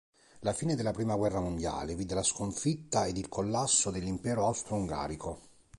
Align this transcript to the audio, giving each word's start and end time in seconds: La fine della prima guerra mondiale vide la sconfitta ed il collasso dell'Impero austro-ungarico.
La 0.39 0.51
fine 0.53 0.73
della 0.73 0.93
prima 0.93 1.15
guerra 1.15 1.39
mondiale 1.41 1.93
vide 1.93 2.15
la 2.15 2.23
sconfitta 2.23 3.05
ed 3.05 3.17
il 3.17 3.29
collasso 3.29 3.91
dell'Impero 3.91 4.47
austro-ungarico. 4.47 5.41